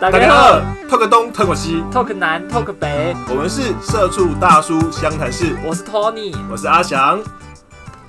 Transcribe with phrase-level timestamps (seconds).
[0.00, 7.20] 大家好，talk 东，talk 西，talk 南，talk 北，我们是社畜大叔湘潭市，我是 Tony，我是阿翔。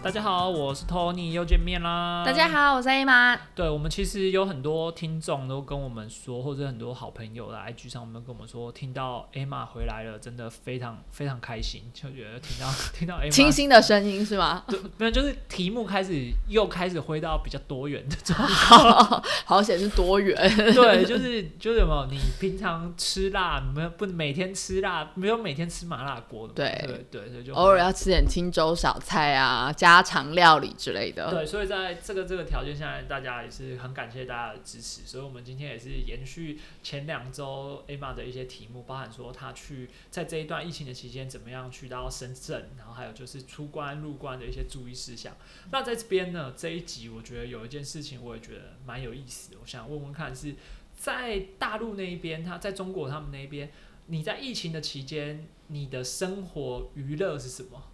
[0.04, 2.24] 大家好，我是 Tony，又见面啦。
[2.26, 3.38] 大家好，我是 A 妈。
[3.54, 14.64] 对，我们其实有很多听众都跟我们说，或者很多好朋友来 IG 上，我们跟我们说，听到 A 妈回来了，真的非常非常开心，就觉得听到 听到 A 清新的声音是吗？
[14.68, 20.36] 对，没有，就是题目开始又开始回到比较多元的状况， 好显是多元。
[20.74, 22.08] 对，就是就是有没有？
[22.10, 29.91] 你平常吃辣，没有不每天吃辣，没有每天吃麻辣锅的，对对对，所以就偶尔要吃点清粥小菜啊，加。
[29.96, 35.02] 家常料理之类的，对，所以在这个这个条件下，大家也是很感谢大家的支持。
[35.06, 45.36] 所以，我们今天也是延续前两周 Emma 的一些题目，包含说他去在这一段疫情的期间怎么样去到深圳，然后还有就是出关入关的一些注意事项。
[45.72, 50.56] 那在这边呢，这一集我觉得有一件事情我也觉得蛮有意思的，我想问问看是
[50.96, 53.72] 在大陆那一边，他在中国他们那边，
[54.08, 57.91] 你在疫情的期间，你的生活娱乐是什么？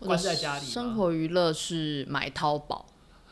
[0.00, 2.86] 关在家里，生活娱乐是买淘宝。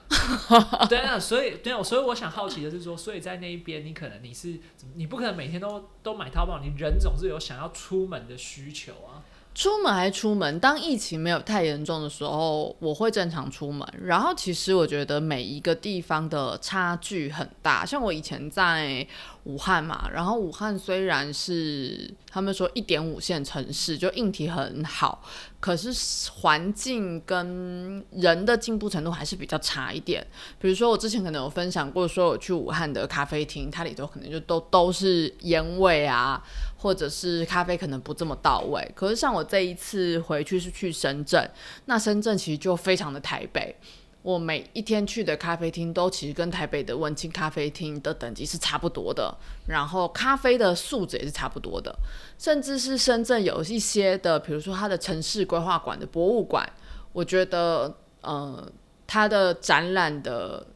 [0.88, 4.56] 对啊，所以对啊，所以我想好奇的是说，所以在那一边，你可能你是，
[4.94, 9.22] 你不可能每天都都买淘宝，你人总是有想要出门的需求啊。
[9.52, 13.88] 出门还出门，当疫情没有太严重的时候，我会正常出门。
[14.02, 19.04] 然后其实我觉得每一个地方的差距很大，像我以前在
[19.46, 25.22] 武汉嘛，然后武汉虽然是他们说一点五线城市，就硬体很好，
[25.60, 25.90] 可是
[26.30, 30.26] 环境跟人的进步程度还是比较差一点。
[30.60, 36.42] 比如说我之前可能有分享过，说我去武汉的咖啡厅，它里头可能就都都是烟味啊。
[36.78, 41.50] 或者是咖啡可能不这么到位，可是像我这一次回去是去深圳，
[41.86, 43.74] 那深圳其实就非常的台北，
[44.26, 49.32] 我每一天去的咖啡厅都其实跟台北的文青咖啡厅的等级是差不多的，
[49.68, 51.96] 然后咖啡的素质也是差不多的，
[52.36, 56.68] 甚至是深圳有一些的，比如说它的城市规划馆的博物馆，
[57.12, 58.68] 我觉得呃
[59.06, 60.66] 它的展览的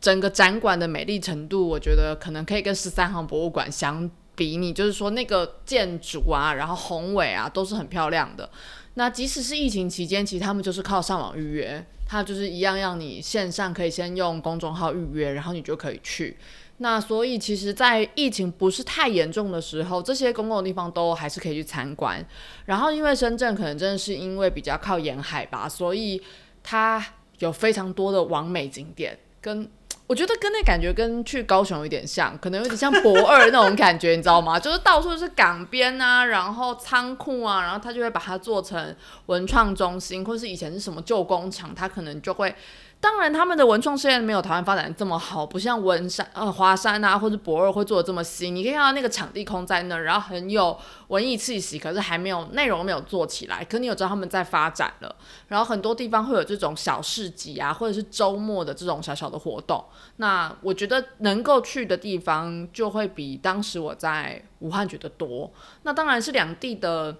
[0.00, 4.08] 整个展馆的美丽程度，我觉得可能可以跟十三行博物馆相。
[4.36, 8.50] 比你就是说那个建筑啊，然后宏伟啊，都是很漂亮的。
[8.94, 16.36] 那即使是疫情期间，其实他们就是靠上网预约，它就是一样让你线上可以先用公众号预约，然后你就可以去。
[16.78, 22.24] 那所以其实，在疫情不是太严重的时候，这些公共地方都还是可以去参观。
[22.64, 26.20] 然后因为深圳可能真的是因为比较靠沿海吧，所以
[26.62, 27.04] 它
[27.38, 29.68] 有非常多的完美景点跟。
[30.06, 34.58] 我觉得跟那感觉跟去高雄有点像，可能有点像博二那种感觉，你知道吗？
[34.60, 38.94] 就是到处是港边啊，然后仓库啊，然后他就会把它做成
[39.26, 42.54] 文创中心，或是以前是什么旧工厂，他可能就会。
[43.00, 48.56] 当然，他们的文创事业没有台湾发展这么好，不像文山、呃华山啊，或者博二会做的这么新。
[48.56, 50.74] 你可以看到那个场地空在那儿，然后很有
[51.08, 53.62] 文艺气息，可是还没有内容没有做起来。
[53.62, 55.16] 可你有知道他们在发展了，
[55.48, 59.84] 然后很多地方会有这种小市集啊，或者是周末的这种小小的活动。
[60.16, 65.52] 那我觉得能够去的地方就会比当时我在武汉觉得多。
[65.82, 67.14] 那当然是两地的，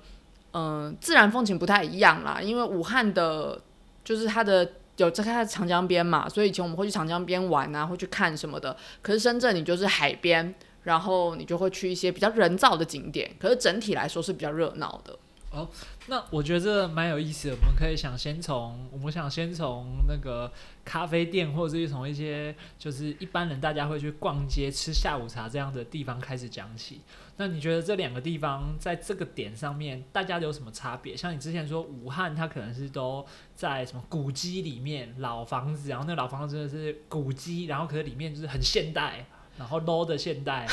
[0.54, 3.60] 嗯，自然风情不太一样啦，因为武汉的，
[4.02, 4.66] 就是它的。
[4.96, 8.76] 有在看长江边嘛，所以以前我们会去长江边玩啊，会去看什么的。
[9.02, 15.18] 可是深圳你就是海边，然后你就会去一些比较人造的景点，可是整体来说是比较热闹的。
[15.50, 15.68] 哦，
[16.08, 17.54] 那我觉得这蛮有意思的。
[17.54, 20.50] 我们可以想先从，我们想先从那个
[20.84, 27.02] 咖啡店，或者是从一些就是一般人大家会去逛街、吃下午茶这样的地方开始讲起。
[27.36, 31.16] 那你觉得这两个地方在这个点上面，大家有什么差别？
[31.16, 39.26] 像你之前说武汉，它可能是都在什么古迹里面，老房子，然后那老房子真的是古迹，然后可是里面就是很现代，
[39.58, 40.66] 然后 low 的现代。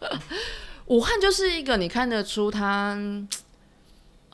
[0.86, 2.96] 武汉就是一个你看得出它。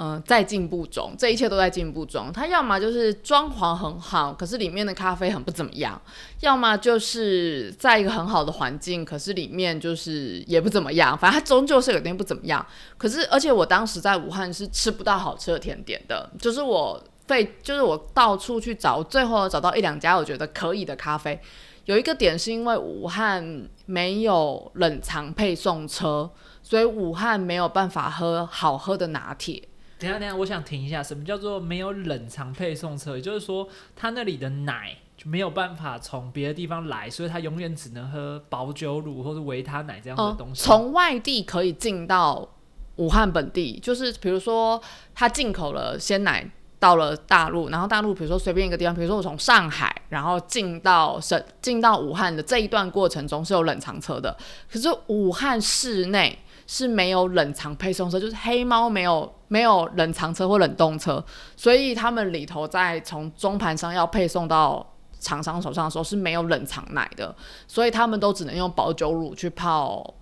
[0.05, 2.33] 嗯，在进步中，这一切都在进步中。
[2.33, 5.95] 它要么就是装潢很好，可是里面的咖啡很不怎么样；
[6.41, 11.17] 要么就是在一个很好的环境，可是里面就是也不怎么样。
[11.17, 12.67] 反正它终究是有点不怎么样。
[12.99, 21.41] 可是，而且我当时在武汉是吃不到好吃的甜点的，就是我费，就是我到处去找，最后找到一两家我觉得可以的咖啡。
[21.85, 26.29] 有一个点是因为武汉没有冷藏配送车，
[26.61, 29.63] 所以武汉没有办法喝好喝的拿铁。
[30.03, 31.01] 等下，等下，我想停一下。
[31.01, 33.17] 什么叫做没有冷藏配送车？
[33.17, 40.63] 也就是说，他那里的奶就没有办法从别的地方来，所以他永远只能喝保酒乳或者维他奶这样的东西。
[40.63, 42.49] 从外地可以进到
[42.97, 44.83] 武汉本地，就是比如说
[45.15, 46.51] 他进口了鲜奶，
[46.81, 54.37] 到了大陆，然后大陆比如说随便一个地方，比如说我从上海，然后进到省进到武汉的这一段过程中是有冷藏车的，
[54.69, 56.37] 可是武汉市内
[56.75, 61.23] 是没有冷藏配送车，就是黑猫没有没有冷藏车或冷冻车，
[61.55, 67.37] 所以他们里头在从中盘商要配送到厂商手上的时候是没有冷藏奶的，
[67.69, 70.15] 所以他们都只能用保酒乳去泡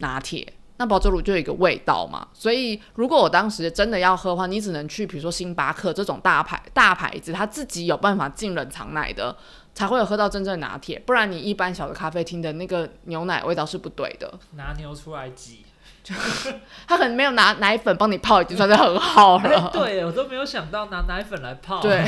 [0.00, 0.52] 拿铁。
[0.76, 9.34] 那保酒乳就有一个味道嘛，所以如果我当时真的要喝的话，你只能去比如说星巴克这种大牌大牌子，它自己有办法进冷藏奶的，
[9.74, 10.98] 才会有喝到真正拿铁。
[11.06, 15.64] 不然你一般小的咖啡厅的那个牛奶味道是不对的，拿牛出来挤。
[16.88, 19.70] 他可能没有拿奶粉帮你泡，已经算是很好哎了。
[19.72, 21.80] 对，我都没有想到拿奶粉来泡。
[21.80, 22.04] 对，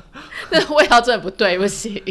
[0.50, 2.02] 那味道真的不对，不行。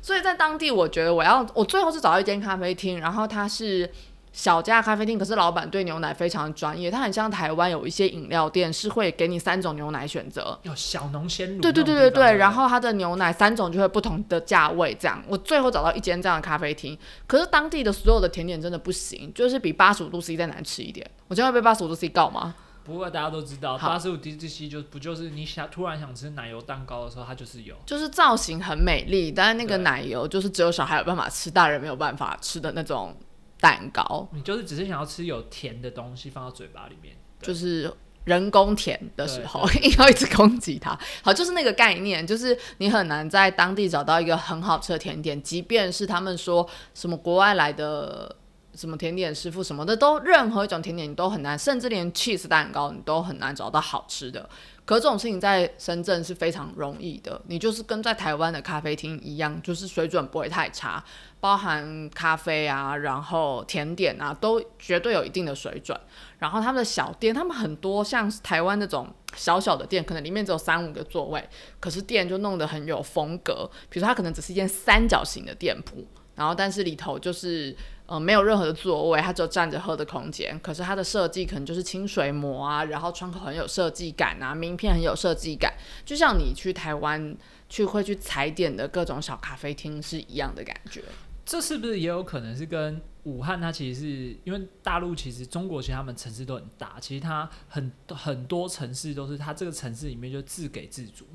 [0.00, 3.90] 所以在当地，我觉得我要我最后是找到一间咖啡厅，然后它是
[4.34, 6.90] 小家咖啡厅，可是老板对牛奶非常专业。
[6.90, 11.60] 它很像台湾有一些饮料店是会给你三种牛奶选择，有小农鲜乳。
[11.60, 15.22] 对对对对对，然后它的牛奶三种就会不同的价位，这样。
[15.28, 16.98] 我最后找到一间这样的咖啡厅，
[17.28, 21.08] 可是当地的所有的甜点真的不行，就是比八十五度 C 再难吃一点。
[21.28, 22.56] 我将会被八十五度 C 告吗？
[22.82, 27.74] 不过大家都知道，好八十五 DGC 就不就是你想突然想吃奶油蛋糕的时候，它就是有。
[27.86, 33.16] 就是造型很美丽，但是那个奶油就是只有小孩有办法吃，大人没有办法吃的那种
[33.60, 37.16] 蛋糕，你就是只是想要吃有甜的东西放到嘴巴里面。
[37.40, 37.92] 就是
[38.24, 40.98] 人工甜的时候，硬要 一直攻击它。
[41.22, 48.36] 好，就是那个概念，就是你很难在当地找到一个很好吃的甜点，即便是他们说什么国外来的。
[48.76, 54.50] 什么甜点师傅什么的，都任何一种甜点你都很难，甚至连 cheese 蛋糕你都很难找到好吃的。
[54.84, 61.02] 可这种事情在深圳是非常容易的，你就是跟在台湾的咖啡厅一样，就是水准不会太差，
[61.40, 65.98] 包含咖啡啊，然后甜点啊，都绝对有一定的水准。
[66.38, 71.42] 然后他们的小店，他们很多像台湾那种小小的店，可能里面只有三五个座位，
[71.80, 73.70] 可是店就弄得很有风格。
[73.88, 77.74] 比如说它可能只是一间三角形的店铺，然后但是里头就是
[78.06, 80.58] 呃没有任何的座位，它只有站着喝的空间。
[80.60, 85.72] 可是它的设计可能就是清水膜啊，然后窗口很有设计感啊，名片很有设计感，
[86.04, 87.36] 就像你去台湾
[87.68, 91.02] 去会去踩点的各种小咖啡厅是一样的感觉。
[91.46, 93.60] 这是不是也有可能是跟武汉？
[93.60, 101.26] 它其实是因为大陆其实中国其实他们城市都很大，其实它很很多城市都是它这个城市里面就自给自足。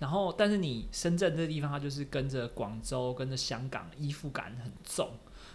[0.00, 5.08] 然后，但是你深圳这个地方，它就是跟着广州、跟着香港，依附感很重。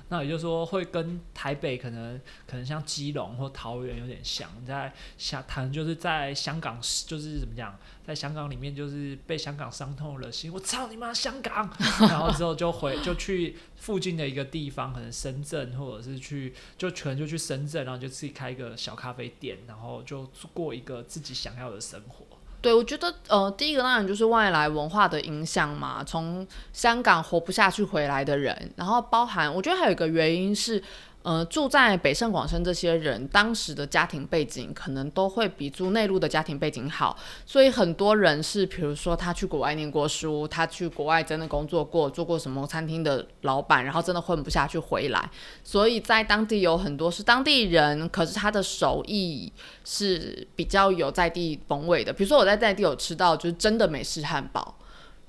[0.10, 11.70] 那也就是说，会跟台北可能可能像基隆或桃园有点像，在香可能就是在香港，就是怎么讲，在香港里面就是被香港伤透了心，我操你妈香港！
[12.10, 22.27] 然后之后就回就去附近的一个地方，可能深圳或者是去就全就去深圳，然后就自己开一个小咖啡店，然后就过一个自己想要的生活。
[22.68, 30.84] 对，我觉得呃，第一个当然就是外来文化的影响嘛，从香港活不下去回来的人，然后包含我觉得还有一个原因是，
[31.28, 45.30] 呃，住在北上广深这些人当时的家庭背景可能都会比住内陆的家庭背景好，所以很多人是比如说他去国外念过书，他去国外真的工作过，做过什么餐厅的老板，然后真的混不下去回来，
[45.66, 49.52] 所以在当地有很多是当地人，可是他的手艺
[49.84, 52.14] 是比较有在地风味的。
[52.14, 54.78] 比如说我在在地有吃到就是真的美式汉堡，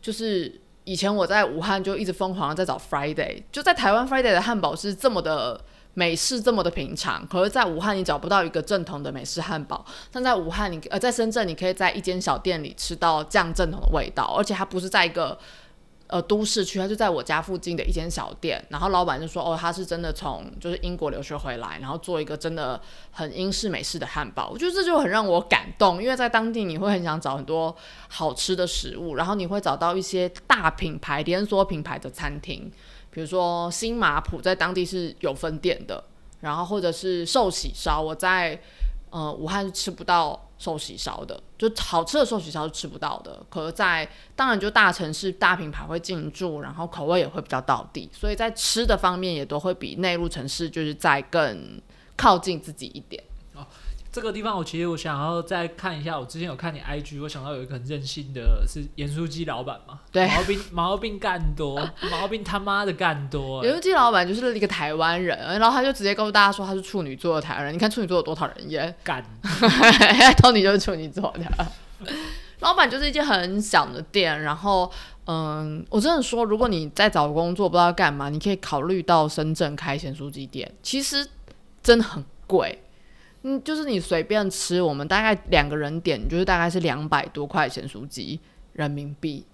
[0.00, 5.60] 就是以前我在武汉就一直疯狂的在找 Friday，就在台湾 Friday 的汉堡是这么的。
[5.98, 15.36] 美式这么的平常，可是在武汉你找不到一个正统的美式汉堡，但在武汉你呃在深圳你可以在一间小店里吃到这样正统的味道，而且它不是在一个
[16.06, 27.74] 呃都市区，它就在我家附近的一间小店，然后老板就说哦他是真的从就是英国留学回来，然后做一个真的很英式美式的汉堡，我觉得这就很让我感动，因为在当地你会很想找很多
[28.06, 32.70] 好吃的食物，然后你会找到一些大品牌连锁品牌的餐厅。
[33.18, 36.00] 比如说新马普在当地是有分店的，
[36.40, 38.62] 然后或者是寿喜烧，我在
[39.10, 43.44] 呃武汉是吃不到寿喜烧的，就好吃的寿喜烧是吃不到的。
[43.50, 51.82] 可是在当然就大城市大品牌会进驻，然后口味也会比较到地，所以在吃的方面也都会比内陆城市就是在更
[52.16, 53.20] 靠近自己一点。
[54.10, 56.18] 这个地方，我其实我想要再看一下。
[56.18, 61.78] 我之前有看你 IG，我想到有一个很任性的是盐酥鸡老板嘛，对毛病 毛病干多，
[62.10, 67.74] 毛病他妈的干多、欸盐酥鸡老板就是一个台湾人，然后他就直接告诉大家说他是处女座的台湾人。
[67.74, 69.22] 你看处女座有多讨人厌，干，
[70.38, 71.66] Tony 就是处女座的。
[72.60, 74.90] 老板就是一间很小的店，然后
[75.26, 81.24] 嗯，我真的说，如果你在找工作不知道干嘛，你可以考虑到深圳开咸酥鸡店，其实
[81.82, 82.82] 真的很贵。
[83.48, 88.38] 嗯，就是你随便吃，我们大概两个人点，就是大概是两百多块钱酥鸡
[88.74, 89.46] 人民币。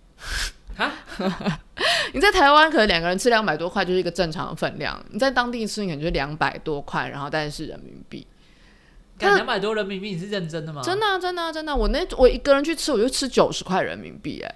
[0.77, 0.93] 啊，
[2.13, 8.27] 你在台湾可能两个人吃两百多块就是一个正常的分量，你在当地吃你可能就是两百多块，然后但是是人民币。
[9.17, 10.83] 干两百多人民币，你是认真的吗？
[10.83, 14.55] 真的啊、真的啊、真的啊、我那我一个人去吃，我就吃九十块人民币，哎，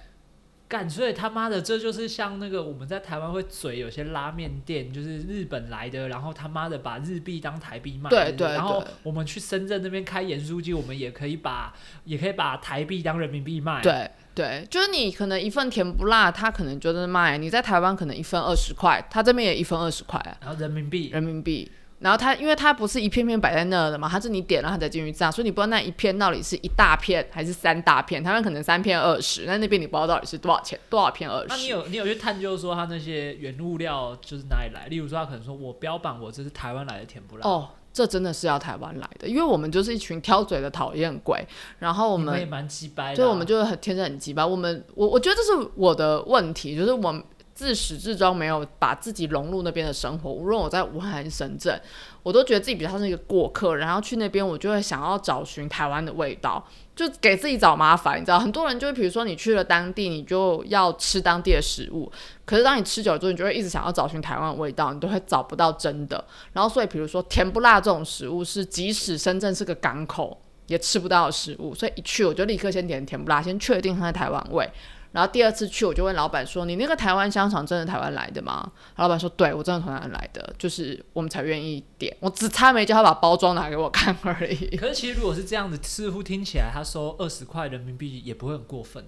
[0.69, 11.73] 干，所以他妈的，这就是像那个我们在台湾会嘴有些拉面店，就是日本来的，然后他妈的把日币当台币卖，对对然后我们去深圳那边开盐酥鸡，我们也可以把
[12.05, 21.71] 也可以把台币当人民币卖，，对对，就是你可能一份甜不辣，他可能就是卖你在台湾可能一份二十块，他这边也一份二十块啊，然后人民币，人民币。
[21.99, 28.23] 然后它因为它不是一片片摆在那的嘛，它是你点了它才进去炸，所以你不知道那一片到底是一大片还是三大片。
[28.23, 31.47] 他们可能三片二十，那那边你不知道到底是多少钱，多少片二十。
[31.49, 34.87] 那你有你有去探究说他那些原物料就是哪里来？
[34.87, 41.45] 例如说他可能说我标榜我这是台湾来的甜不辣，哦，这真的是要台湾来的，因为我们就是一群挑嘴的讨厌鬼，
[41.79, 44.45] 然后我们也蛮鸡掰的啊、所以我们就很天生很鸡掰。
[44.45, 47.21] 我们我我觉得这是我的问题，就是我们
[47.59, 50.31] 自始至终没有把自己融入那边的生活。
[50.31, 51.77] 无论我在武汉还是深圳，
[52.23, 58.15] 我都觉得自己比较像是一个过客，然后去那边我就会想要找寻台湾的味道，就给自己找麻烦。
[58.15, 62.09] 你知道，很多人就会比如说你去了当地，你就要吃当地的食物，
[62.45, 66.23] 可是当你吃久了之后，你就会一直想要找寻台湾的味道，你都会找不到真的。
[66.53, 70.41] 然后所以比如说甜不辣这种食物，是即使深圳是个港口。
[70.67, 74.69] 也吃不到的食物，所以一去我就立刻先点甜不辣，先确定它的台湾味。
[75.11, 82.15] 然后第二次去，我就问老板说：“你那个台湾香肠真的台湾来的吗？”老板说：“对，我真的从台湾来的，就是我们才愿意点。
[82.19, 84.77] 我只差没叫他把包装拿给我看而已。
[84.77, 89.03] 可是其实如果是这样子，似乎听起来他收二十块人民币也不会很过分。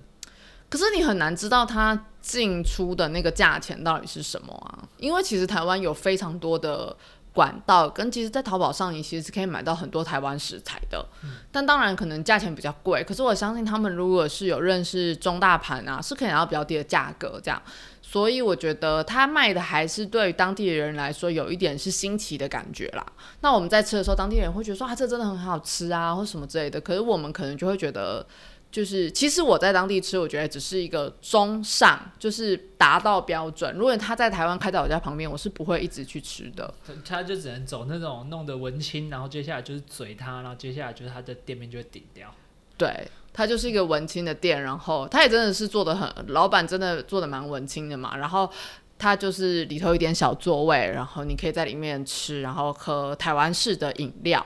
[0.70, 4.88] 可是你很难知道他进出的那个价钱到底是什么啊？
[4.98, 6.96] 因为其实台湾有非常多的
[7.34, 11.06] 管道，跟其实，在淘宝上你其实是可以买到很多台湾食材的，
[11.52, 13.04] 但当然可能价钱比较贵。
[13.04, 17.62] 可是我相信他们如果是有认识中大盘啊，是可以拿到比较低的价格这样。
[18.02, 23.06] 所以我觉得他卖的还是对于当地的人来说有一点是新奇的感觉啦。
[23.40, 26.82] 那我们在吃的时候，当地人会觉得说啊，这真的很好吃啊，或什么之类的。
[26.82, 28.26] 可是我们可能就会觉得。
[28.72, 33.75] 就是其实我在当地吃，我觉得只是一个中上，就是达到标准。
[33.75, 36.74] 如果他在台湾开在我家旁边，我是不会一直去吃的。
[37.04, 42.34] 他就只能走那种弄得文青，然后接下来就是嘴他，然后接下来就是他的店面就会顶掉。
[42.78, 48.16] 对，他就是一个文青的店，然后他也真的是做的很，老板真的做的蛮文青的嘛。
[48.16, 48.50] 然后
[48.98, 54.44] 他就是里头有一点小座位，然后你可以在里面吃，然后喝台湾式的饮料。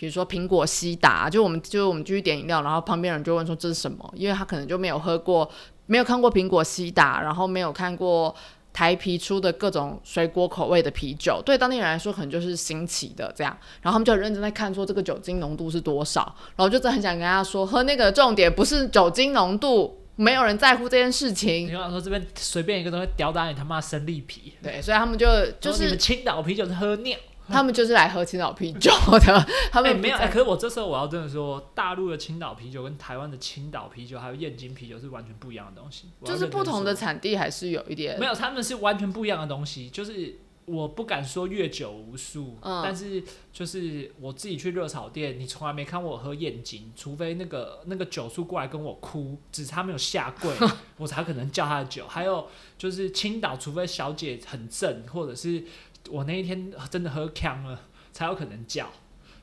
[0.00, 5.46] 比如说苹果西达，就我们就我们继续点饮料，然后旁边人就问说这是什么，因为他可能就没有喝过，
[5.84, 8.34] 没有看过苹果西达，然后没有看过
[8.72, 25.26] 台啤出的各种水果口味的啤酒，对当地人来说可能就是新奇的这样，然后他们就很认真在看说这个酒精浓度是多少，然后就真的很想跟他说，喝那个重点不是酒精浓度，没有人在乎这件事你情，跟我说这边随便一个东西吊打你他妈生力皮，对，所以他们就
[25.60, 27.18] 就是你们青岛啤酒是喝尿。
[27.52, 28.90] 他们就是来喝青岛啤酒
[29.26, 39.88] 的， 他哎、没有，哎、可是我这时候我要真的说，大陆的青岛啤酒跟台湾的青岛啤酒还有燕京啤酒是完全不一样的东西，就是不同的说产地还是有一点没有，他们是完全不一样的东西。
[39.90, 43.20] 就是我不敢说阅酒无数，嗯但是
[43.52, 50.54] 就是我自己去热炒店，你从来没看过我喝燕京，除非那个那个酒叔过来跟我哭，只是他没有下跪，
[50.96, 52.06] 我才可能叫他的酒。
[52.06, 52.46] 还有
[52.78, 55.64] 就是青岛，除非小姐很正，或者是
[56.08, 57.78] 我那一天真的喝呛了，
[58.12, 58.86] 才有可能叫。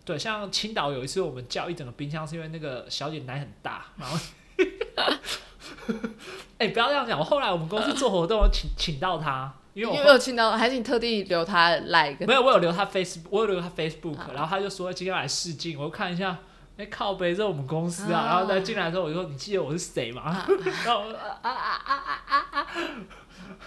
[0.03, 4.17] 对，像青岛有一次我们叫一整个冰箱，是因为那个小姐奶很大，然后，
[6.57, 7.19] 哎、不要这样讲。
[7.19, 16.37] 我后来我们公司做活动，我请请到她，因为我为有请到，还是你特地留他来跟没有，我有留他 Facebook，我有留他 Facebook，、啊然后他就说今天来试镜，我就看一下，
[16.77, 20.21] 哎、靠背，这是我们公司啊，啊然后再进来的时候我就说你记得我是谁吗？
[20.23, 20.47] 啊
[20.85, 22.67] 然后我说啊啊啊啊啊，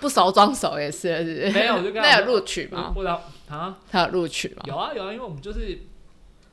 [0.01, 2.91] 不熟装熟也是，是是没有我就跟他说 那有录取我吗？
[2.95, 4.63] 不知道啊，他有录取吗？
[4.67, 5.79] 有啊有啊，因为我们就是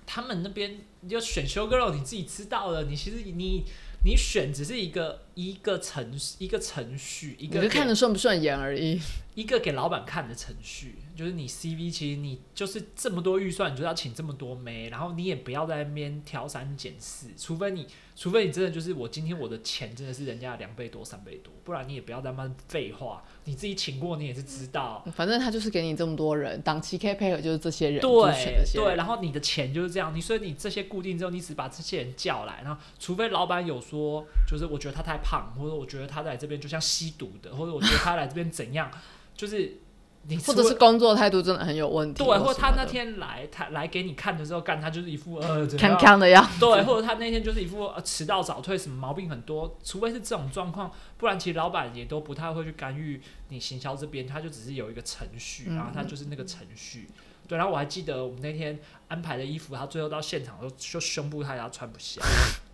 [0.06, 0.80] 他们那边
[1.10, 3.64] 就选修 girl，你自己知道的，你其实你
[4.04, 9.00] 你选只是一个一个程一个程序，一个看着顺不顺眼而已。
[9.36, 25.06] 一个给老板看的程序，就是你 CV，其实你就是这么多预算，你就要请这么多妹，然后你也不要在那边挑三拣四，除非你，除非你真的就是我今天我的钱真的是人家的两倍多、三倍多，不然你也不要在那边废话，你自己请过你也是知道。
[25.14, 38.90] 反正他就是给你这么多人，档期可以配合就是这些人，对对，然后你的钱就是这样，你所以你这些固定之后，你只把这些人叫来，然后除非老板有说，就是我觉得他太胖，或者我觉得他来这边就像吸毒的，或者我觉得他来这边怎样，
[39.36, 39.80] 就是
[40.24, 57.10] 你或者是工作态度真的很有问题，对，或者他那天天来，他来给你看的时候，干他就是一副呃康康的样子，对，或者他那天就是一副呃迟到早退，什么毛病很多，除非是这种状况，不然其实老板也都不太会去干预你行销这边，他就只是有一个程序，嗯然后他就是那个程序。
[57.48, 62.22] 对，然后我还记得我们那天安排的衣服，他最后到现场就就胸部他要穿不下，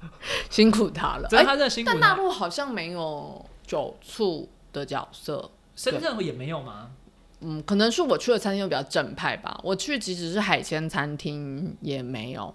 [0.50, 1.28] 辛苦他了。
[1.28, 2.16] 哎，真的他真的辛苦但大。
[2.16, 6.90] 陆好像没有酒醋的角色，深圳也没有吗？
[7.40, 9.58] 嗯，可能是我去的餐厅比较正派吧。
[9.64, 12.54] 我去即使是海鲜餐厅也没有，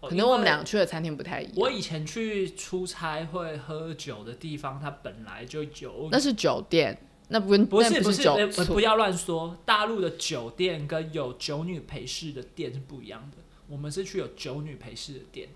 [0.00, 1.52] 哦可能我们因为俩去的餐厅不太一样。
[1.56, 8.36] 我以前去出差会喝酒的地方，它本来就有那是酒店，那不不是不是酒
[8.68, 13.36] 不要乱说，大陆的酒店跟有酒女陪侍的店是不一样的。
[13.68, 15.48] 我们是去有酒女陪侍的店，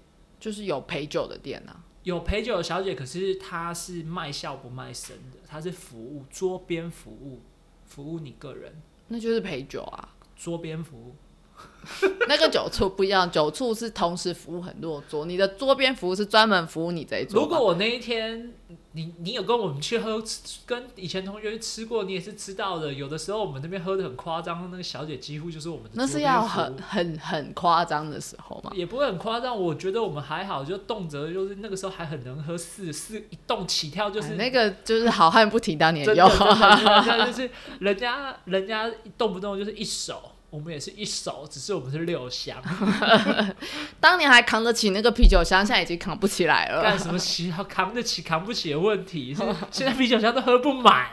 [0.47, 1.83] 就是有陪酒的店啊。
[2.05, 7.43] 有陪酒的小姐，可是她是卖笑不卖身的，她是服务桌边服务，
[7.85, 11.17] 服务你个人那就是陪酒啊，桌边服务。
[12.29, 17.41] 那个酒醋不一样，酒醋是同时服务很多桌，你的桌边服务是专门服务你这一桌。
[17.41, 18.53] 如果我那一天
[18.93, 20.21] 你你有跟我们去喝，
[20.65, 22.93] 跟以前同学去吃过，你也是知道的。
[22.93, 28.73] 有的时候我们那边喝的很夸张，那个小姐几乎就是我们的那是要很很很夸张的时候嘛。
[28.75, 36.29] 也不会很夸张，我觉得我们还好，就动辄就是那个时候还很能喝四四一动起跳就是、哎那个就是好汉不提当年勇，
[37.27, 37.49] 就是
[37.79, 42.57] 人家人家动不动就是一手，我们也是一手，只是我们是六箱，
[44.01, 51.09] 当年还扛得起那个啤酒箱，现在已经扛不起来了，干什么起扛得起扛不起的问题，是现在啤酒箱都喝不满，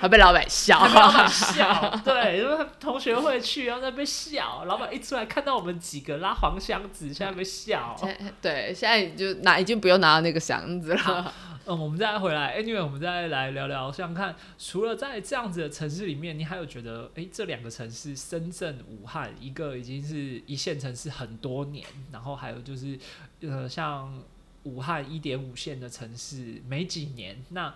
[0.00, 0.82] 还被老板笑。
[0.82, 7.94] 被老板笑，对，因为同学会去，然后在被笑，老板一出来看到我们几个拉黄箱子，现在被笑。
[8.40, 11.34] 对，现在就拿已经不用拿到那个箱子了。
[11.68, 22.98] 嗯，我们再回来，Anyway，我们再来聊聊，想想看，除了在这样子的城市里面，你还有觉得，哎，这两个城市，深圳、武汉，一个已经是一线城市很多年，然后还有就是，
[23.40, 24.22] 呃，像
[24.64, 27.74] 武汉一点五线的城市没几年，那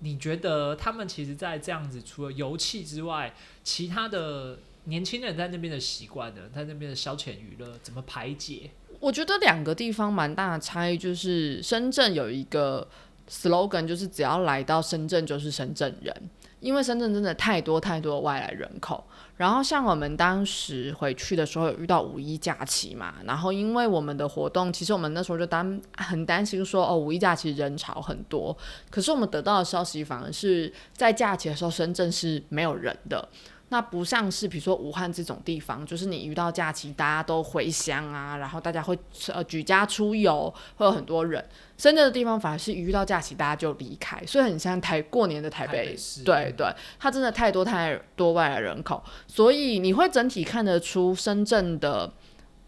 [0.00, 8.70] 你觉得他们其实，在这样子，除了油气之外，其他的年轻人在那边的习惯呢，在那边的消遣娱乐怎么排解？
[9.00, 12.88] 我觉得两个地方蛮大的差异，就是深圳有一个
[13.28, 16.14] slogan，就是只要来到深圳就是深圳人，
[16.60, 19.04] 因为深圳真的太多太多的外来人口。
[19.36, 28.56] 然后像我们当时回去的时候有遇到五一假期嘛，然后因为我们的活动，其实我们那时候就担很担心说，哦，五一假期人潮很多，
[28.90, 33.28] 可是我们得到的消息反而是在假期的时候，深圳是没有人的。
[33.70, 38.96] 那不像是比如说武汉这种地方，就是你遇到假期，大家都回乡啊，然后大家会
[39.32, 41.44] 呃举家出游，会有很多人。
[41.76, 45.78] 深圳的地方反而是一遇到假期，大家就离开，所以很像台过年的台北。
[45.78, 46.66] 台北市对对，
[47.00, 52.12] 它真的太多太多外来人口，所以你会整体看得出深圳的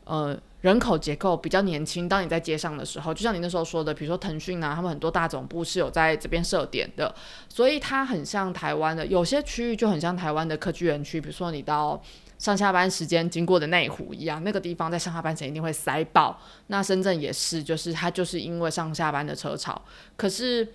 [0.05, 2.09] 呃人口结构比较年轻。
[2.09, 7.15] 当你在街上的时候，就像你那时候说的，比如说腾讯啊，他们很多大总部是有在这边设点的，
[7.49, 12.03] 所以它很像台湾的，有些区域就很像台湾的科技园区，比如说你到
[12.37, 16.37] 上下班时间经过的内湖一样，那个地方在上下班前一定会塞爆。
[16.67, 19.81] 那深圳也是，就是它就是因为上下班的车潮，
[20.17, 20.67] 可是，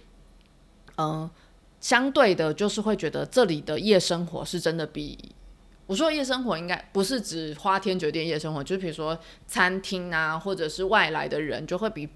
[0.96, 1.30] 嗯、
[1.82, 5.36] 相对的，就是会觉得这里的夜生活是真的比。
[5.92, 12.08] 我说夜生活应该不是指花天酒地夜生活，就是比如说餐厅啊，或者是外来的人，就会比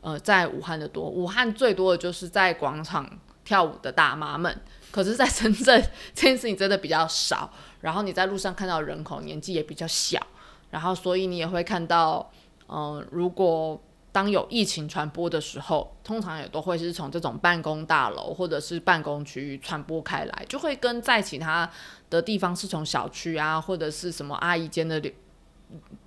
[0.00, 1.08] 呃在武汉的多。
[1.08, 3.08] 武汉最多的就是在广场
[3.44, 5.80] 跳舞的大妈们，可是，在深圳
[6.12, 7.48] 这件事情真的比较少。
[7.82, 10.20] 然后你在路上看到人口年纪也比较小，
[10.70, 12.32] 然后所以你也会看到，
[12.66, 13.80] 嗯、如果
[14.12, 21.70] 当有疫情传播的时候，通常也都会是从这种办公大楼或者是办公区域传播开来，就会跟在其他
[22.08, 25.00] 的地方是从小区啊或者是什么阿姨间的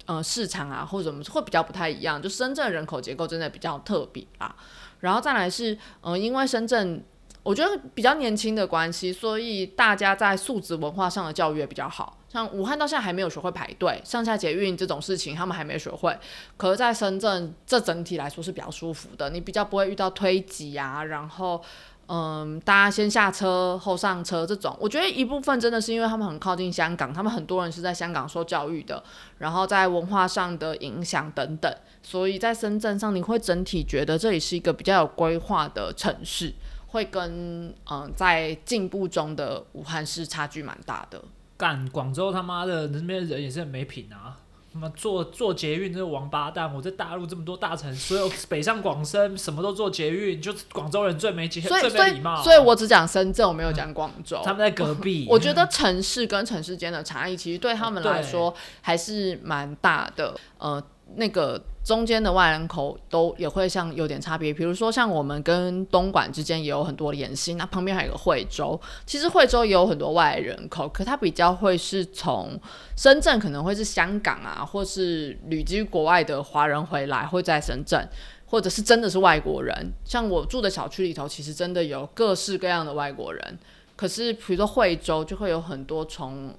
[0.06, 2.22] 呃市场啊或者什么会比较不太一样。
[2.22, 4.54] 就深圳人口结构真的比较特别啦。
[5.00, 7.04] 然后再来是，呃，因为深圳
[7.44, 12.18] 我觉得比较年轻的关系，所以大家在素质文化上的教育也比较好。
[12.34, 16.18] 像武汉到现在还没有学会排队、上下捷运这种事情，他们还没学会。
[16.58, 21.64] 可是，在深圳，这整体来说是比较舒服的，你比较不会遇到推挤啊，然后。
[22.06, 29.02] 嗯，大家先下车后上车这种，我觉得一部分真的是因为他们很靠近香港，他们很多人是在香港受教育的，
[29.38, 36.54] 然后在文化上的影响等等，所以在深圳上你会整体觉得这里是一个比较有规划的城市，
[36.88, 41.24] 会跟嗯在进步中的武汉市差距蛮大的。
[41.58, 44.38] 干广州他妈的那边人也是很没品啊！
[44.74, 52.42] 他妈坐坐捷运这个王八蛋，我在大陆这么多大城，所有北上广深什么都坐捷运，就广州人最没节最没礼貌。
[52.42, 54.42] 所以我只讲深圳，我没有讲广州。
[54.44, 60.36] 他们在隔壁，我觉得城市跟城市间的差异，其实对他们来说还是蛮大的。
[60.58, 60.84] 呃，
[61.16, 72.60] 那个中间的外人口都也会像有点差别，比如说像我们跟东莞之间也有很多联系，那旁边还有个惠州，其实惠州也有很多外来人口，可它比较会是从
[72.96, 78.08] 深圳可能会是香港啊，或是旅居国外的华人回来会在深圳。
[78.46, 83.58] 或者是真的是外国人，像我住的小区里头，其实真的有各式各样的外国人。
[83.96, 86.54] 可是比如说惠州，就会有很多从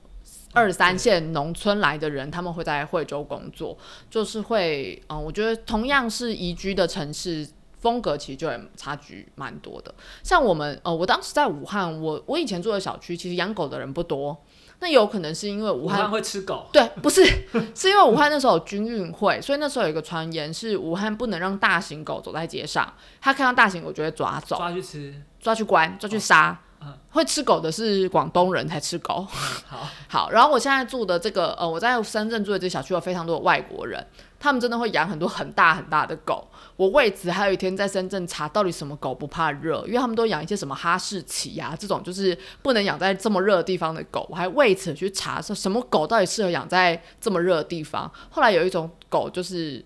[0.55, 3.77] 二三线农村来的人，他们会在惠州工作，
[4.09, 7.47] 就是会，嗯，我觉得同样是宜居的城市。
[7.85, 14.35] 风格其实就也差距蛮多的，像我们，呃，我当时在武汉，我我以前住的小区，其实养狗的人不多，
[14.81, 17.23] 那有可能是因为武汉会吃狗，对，不是，
[17.77, 22.91] 是因为武汉那时候有军运会，所以那时候有一个传言是武汉不能让大型狗走在街上，
[23.21, 25.15] 他看到大型狗就会抓走，抓去吃。
[25.39, 26.53] 抓去关，抓去杀。
[26.53, 26.74] 嗯
[27.11, 29.27] 会吃狗的是广东人才吃狗。
[29.67, 34.05] 好， 好，然后我现在住的这个，呃，我在深圳住的这小区有非常多的外国人，
[34.39, 36.47] 他们真的会养很多很大很大的狗。
[36.77, 44.27] 我为此还有一天在深圳查到底什么狗不怕热，因为他们都养一些什么哈士奇呀、这种就是不能养在这么热的地方的狗。
[44.29, 48.11] 我还为此去查说什么狗到底适合养在这么热的地方。
[48.29, 49.83] 后来有一种狗就是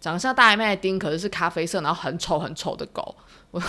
[0.00, 3.14] 长得像大麦丁，可是是咖啡色，然后很丑很丑的狗，
[3.52, 3.62] 我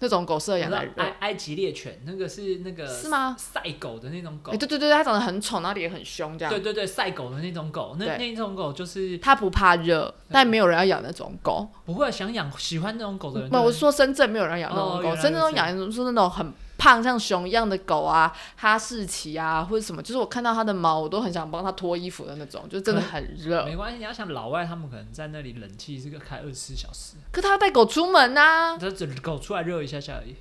[0.00, 0.88] 那种狗适合养在。
[0.96, 6.52] 埃埃及猎犬那个是那个是吗赛狗的那种狗哎、，对对对，它长得很丑，那里也很凶，这样。
[6.52, 11.68] 对对对，赛狗的那种狗，那对那种狗就是它不怕热，但没有人要养那种狗。
[11.84, 13.50] 不会想养喜欢那种狗的人。
[13.50, 23.64] 不，我是说深圳没有人养那种狗，哦深圳都养那种是那种很胖像熊一样的狗啊，哈士奇啊，或者什么，就是我看到它的毛，我都很想帮它脱衣服的那种，就真的很热。
[23.66, 30.34] 没关系，你要想老外他们可能在那里冷气是个开二十四小时，可他要带狗出门呐、这只狗出来热一下下而已。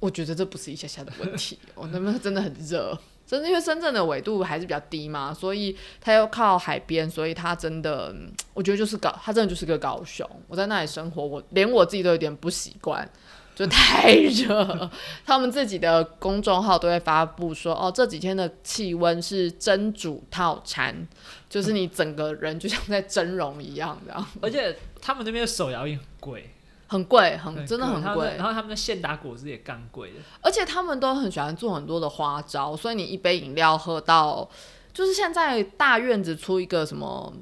[0.00, 2.98] 我觉得这不是一下下的问题， 我那边真的很热。
[3.26, 10.28] 真的，因为深圳的纬度还是比较低嘛，所以它又靠海边，所以它真的，嗯我觉得就是高，它真的就是个高雄。
[10.46, 13.08] 我在那里生活，我连我自己都有点不习惯，
[13.54, 14.90] 就太热。
[15.24, 21.06] 他们自己的公众号都会发布说，哦，这几天的气温是蒸煮套餐，
[21.48, 26.50] 就是你整个人就像在蒸笼一样，这样而且他们那边的手摇饮很贵，
[26.86, 28.34] 很贵，很真的很贵。
[28.36, 34.48] 然后他们的现打果汁也干贵的，而且他们都很喜欢做很多的花招，所以你一杯饮料喝到，
[34.92, 37.32] 就是现在大院子出一个什么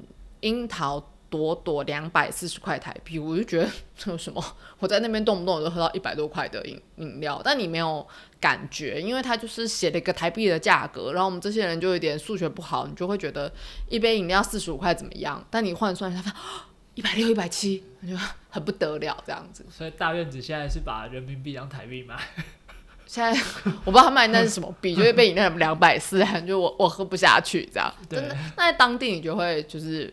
[0.41, 3.67] 樱桃朵朵两百四十块台币，我就觉得
[3.97, 4.39] 这有什么？
[4.77, 8.07] 我在那边动不动我就喝到一百多块的饮饮料，但你没有
[8.39, 13.51] 感觉，因为它就是写了一个台币的价格，然后我们这些人就有点数学不好，你就会觉得
[13.89, 15.43] 一杯饮料四十五块怎么样？
[15.49, 16.23] 但你换算一下，
[16.93, 19.65] 一百六、一百七，你就很不得了这样子。
[19.71, 22.15] 所以大院子现在是把人民币当台币卖。
[23.07, 23.31] 现在
[23.85, 27.91] 我不知道他卖那是什么币， 就会被饮料两百四，就我我喝不下去这样。
[28.07, 30.11] 真的，那在当地你就会就是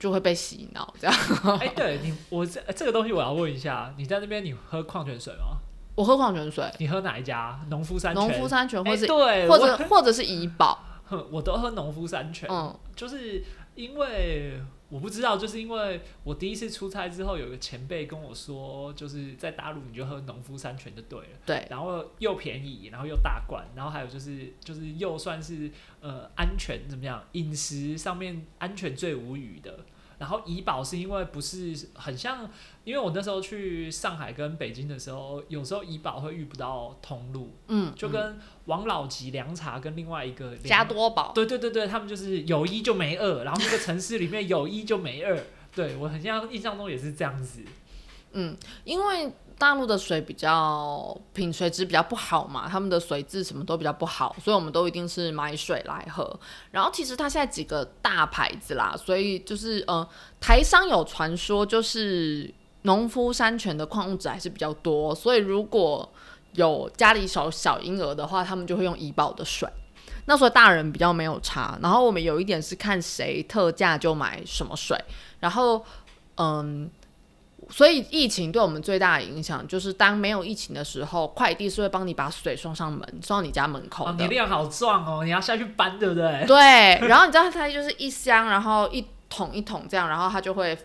[0.00, 1.16] 就会被洗脑这样。
[1.60, 5.58] 哎、对你，我这这个东西我要问一下，你在那边你喝矿泉水吗？
[5.94, 7.60] 我喝矿泉水，你喝哪一家？
[7.68, 8.26] 农夫山泉。
[8.26, 14.58] 农夫山泉或者是、对，或者或者是怡宝， 我我都喝农夫山泉，嗯，就是因为
[14.90, 21.38] 我不知道，就是因为我第一次出差之后，有个前辈跟我说，就是在大陆你就喝农夫山泉就对了。
[21.46, 29.78] 对，然后又便宜，然后又大罐，然后还有就是就是又算是呃安全怎么样，饮食上面安全最无语的。
[30.20, 32.46] 然后怡宝是因为不是很像，
[32.84, 45.42] 因为我那时候去上海跟北京的时候，有时候怡宝会遇不到通路，嗯，就跟王老吉凉茶跟另外一个加多宝，对对对对，他们就是有一就没二，然后那个城市里面有一就没二。
[45.74, 47.64] 对我很像印象中也是这样子。
[48.32, 48.54] 嗯
[48.84, 56.40] 因为大陆的水比较品水质比较不好嘛，他们的水质什么都比较不好，所以我们都一定是买水来喝。
[56.70, 60.08] 然后其实它现在几个大牌子啦，所以就是呃，
[60.40, 62.50] 台商有传说就是
[62.82, 66.10] 农夫山泉的矿物质还是比较多，所以如果
[66.54, 69.68] 有家里小小婴儿的话，他们就会用怡宝的水。
[70.24, 74.96] 那时候大人比较没有差，然后我们有一点是看谁特价就买什么水，
[75.40, 75.84] 然后
[76.36, 76.88] 嗯，
[77.70, 84.24] 所以疫情对我们最大的影响就是，当没有疫情的时候，快递是会帮你把水送上门，送到你家门口哦，的。
[84.24, 86.44] 你量好壮哦，你要下去搬，对不对？
[86.46, 90.76] 对，然后你知道它就是一箱，然后一桶一桶这样，然后它就会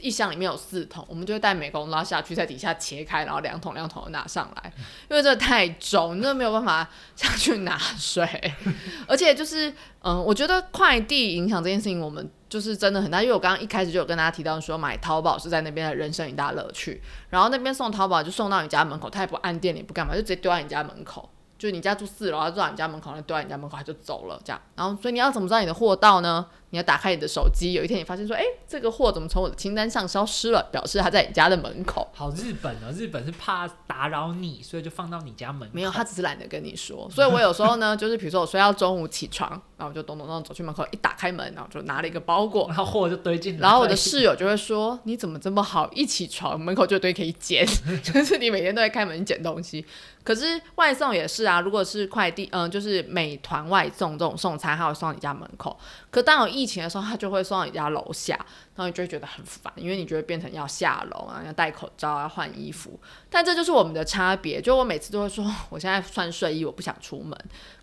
[0.00, 4.72] 一箱里面有四桶，我们就会带美工拉下去，在底下切开，然后两桶两桶的拿上来，
[5.10, 8.26] 因为这太重，你真的没有办法 下去拿水，
[9.06, 17.00] 而且就是嗯，我觉得快递影响这件事情，我们就是真的很大，因为我刚刚一开始就有跟大家提到说，买淘宝是在那边的人生一大乐趣。
[17.30, 21.30] 然后那边送淘宝就送到你家门口，他也不按店里不干嘛，就直接丢到你家门口。
[21.58, 24.60] 就你家住四楼，他坐到你家门口，他丢到你家门口，他就走了，这样。
[24.76, 26.44] 然后，所以你要怎么知道你的货到呢？
[26.72, 30.66] 你要打开你的手机，有一天你发现说，哎，这个货怎么从我的清单上消失了？
[30.72, 32.08] 表示他在你家的门口。
[32.14, 35.74] 好日本哦，日本是怕打扰你，所以就放到你家门口。
[35.74, 37.06] 没有，他只是懒得跟你说。
[37.10, 43.60] 所以我有时候呢，就是比如说我睡到中午起床，然后我就咚咚咚走去门口，一打开门，然后就拿了一个包裹， 然后货就堆进来。
[43.60, 45.90] 然后我的室友就会说：“你怎么这么好？
[45.92, 47.66] 一起床门口就堆可以捡，
[48.02, 49.84] 就是你每天都在开门捡东西。”
[50.24, 55.76] 可是外送也是啊，如果是快递，嗯，就是美团外送这种送餐，还有送到你家门口。
[56.12, 58.34] 可当有疫情的时候，他就会送到你家楼下，
[58.76, 63.00] 然后你就会觉得很烦，因为你觉得变成要下楼啊，要戴口罩啊，换衣服。
[63.28, 64.62] 但这就是我们的差别。
[64.62, 67.36] 就我每次都会说，我现在穿睡衣，我不想出门。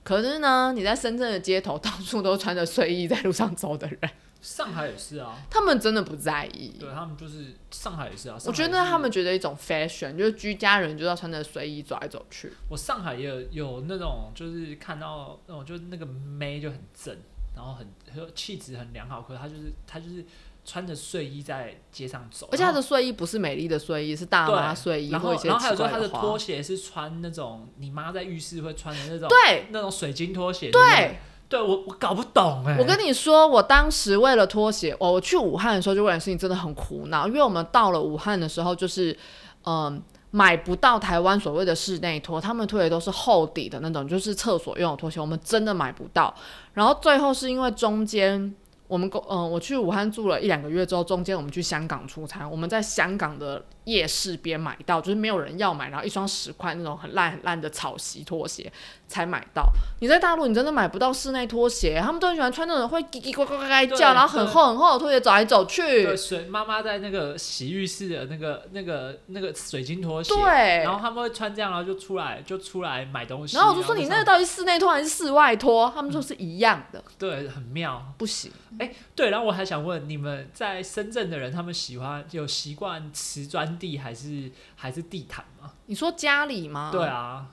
[0.03, 3.99] 可是呢，你在深圳的街头，到处都穿着睡衣在路上走的人。
[4.41, 6.73] 上海也是啊，他们真的不在意。
[6.79, 8.37] 对他们就是上海也是啊。
[8.45, 12.49] 我觉得他们觉得一种 fashion，就是居家人就要穿着睡衣走来走去。
[12.69, 17.13] 我上海也有有那种，就是看到那种，就是那个妹就很正，
[17.59, 20.25] 然后很很气质很良好，可是她就是他就是
[20.63, 22.47] 穿着睡衣在街上走。
[22.53, 31.19] 而且他的睡衣不是美丽的睡衣，是大妈睡衣，然后然后还有说他的拖鞋是穿那种你妈在浴室会穿的那种，对，那种水晶拖鞋，对。
[31.49, 32.77] 对我我搞不懂哎！
[32.77, 39.17] 我跟你说，我当时为了拖鞋，我去武汉的时候就为了事情真的很苦恼，因为我们到了武汉的时候，就是
[39.65, 39.99] 嗯
[40.31, 46.33] 买不到台湾所谓的室内拖，他们拖的都是厚底的那种，就是厕所用的拖鞋，我们真的买不到。
[46.73, 48.55] 然后最后是因为中间。
[48.89, 58.71] 我们公嗯，我去武汉住了一两个月之后，中间我们去香港出差，我们在香港的夜市边买到，就是没有人要买，然后一双十块那种很烂很烂的草席拖鞋
[59.07, 59.67] 才买到。
[59.99, 65.81] 你在大陆你真的买不到室内拖鞋，他们都很喜欢穿那种会叽叽呱呱呱呱叫，然后很厚很厚的拖鞋走来走去。
[66.03, 73.57] 对，水妈妈在那个洗浴室的那个那个那个水晶拖鞋，对，然后他们会穿这样，然后就出来就出来买东西。
[73.57, 75.91] 然后我就说你那个到底室内拖还是室外拖？
[75.95, 77.03] 他们说是一样的。
[77.17, 78.51] 对，很妙，不行。
[78.77, 85.71] 哎，对，然后我还想问你们，在深圳的人，他们喜欢有习惯瓷砖地还是还是地毯吗？
[85.85, 86.89] 你说家里吗？
[86.91, 87.47] 对啊，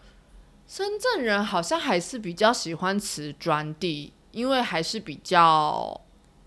[0.66, 6.00] 深圳人好像还是比较喜欢瓷砖地，因为还是比较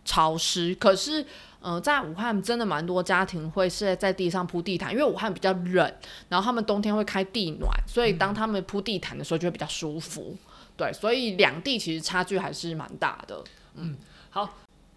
[0.05, 0.73] 潮湿。
[0.75, 1.25] 可是，
[1.61, 5.93] 嗯，在武汉真的蛮多家庭会是在地上铺地毯，因为武汉比较冷，
[6.29, 10.35] 然后他们冬天会开地暖，所以当他们铺地毯的时候就会比较舒服。
[10.77, 13.43] 对，所以两地其实差距还是蛮大的。
[13.75, 13.97] 嗯，
[14.29, 14.49] 好。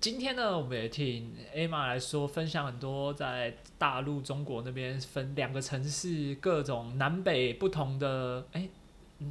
[0.03, 8.69] 今天呢，我们也听 Emma 来说，分享很多在大陆中国那边分两个城市各种南北不同的，哎，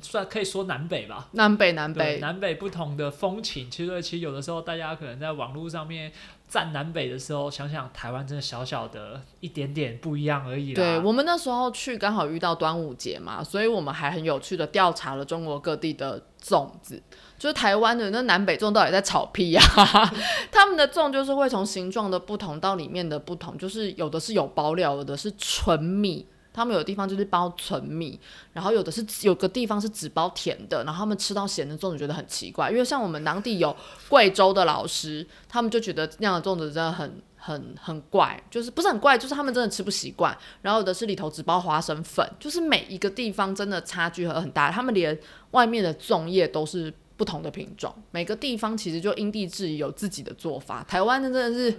[0.02, 3.70] 算可以说南北吧，南北南北南北不同的风情。
[3.72, 6.12] 其实其实有的时候大家可能在网络上面
[6.48, 10.76] 站南北的时候，想想台湾真的小小的一点点不一样而已啦。
[10.76, 17.02] 对我们那时候去刚好遇到端午节嘛，所以我们还很有趣的调查了中国各地的粽子。
[17.38, 19.62] 就是台湾的那南北粽到底在炒屁呀？
[20.52, 26.28] 他们的粽就是会从形状的不同到里面的不同，就是有的是有包料，有的是纯米。
[26.54, 28.20] 他们有的地方就是包纯米，
[28.54, 32.70] 然后有的是有个地方是只包甜的，然后他们吃到咸的粽子觉得很奇怪。
[32.70, 33.76] 因为像我们当地有
[34.10, 40.36] 贵州的老师，他们就觉得那样的粽子真的很很很怪，就是不是很怪，就是他们真的吃不习惯。
[40.62, 44.72] 然后有的是里头只包花生粉，就是每一个地方真的差距很大。
[44.72, 45.18] 他们连
[45.52, 46.94] 外面的粽叶都是。
[47.18, 50.84] 不同的品种，每个地方其实就因地制宜有自己的做法。
[50.88, 51.78] 台湾的真的是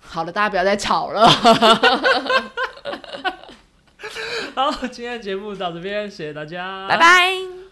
[0.00, 1.24] 好了，大家不要再吵了。
[4.54, 7.63] 好，今天节目到这边，谢谢大家，拜拜。